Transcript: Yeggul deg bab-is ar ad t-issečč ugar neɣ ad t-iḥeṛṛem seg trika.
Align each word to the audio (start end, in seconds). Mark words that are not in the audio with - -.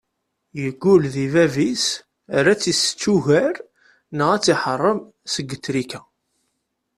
Yeggul 0.61 1.01
deg 1.13 1.25
bab-is 1.33 1.85
ar 2.37 2.45
ad 2.51 2.59
t-issečč 2.61 3.01
ugar 3.15 3.53
neɣ 4.17 4.29
ad 4.31 4.41
t-iḥeṛṛem 4.43 4.99
seg 5.33 5.47
trika. 5.63 6.01